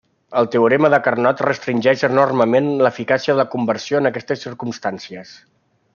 El 0.39 0.47
teorema 0.53 0.89
de 0.93 0.99
Carnot 1.07 1.43
restringeix 1.47 2.05
enormement 2.09 2.71
l'eficàcia 2.87 3.35
de 3.37 3.43
la 3.43 3.47
conversió 3.55 4.01
en 4.03 4.11
aquestes 4.11 4.47
circumstàncies. 4.49 5.37